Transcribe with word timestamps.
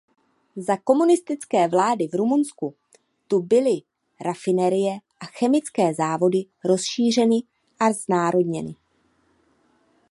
Za 0.55 0.77
komunistické 0.77 1.67
vlády 1.67 2.07
v 2.07 2.13
Rumunsku 2.13 2.75
tu 3.27 3.41
byly 3.41 3.81
rafinerie 4.21 4.97
a 5.19 5.25
chemické 5.25 5.93
závody 5.93 6.45
rozšířeny 6.65 7.39
a 7.79 7.93
znárodněny. 7.93 8.75